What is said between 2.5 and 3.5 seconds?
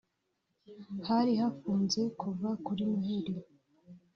kuri Noheli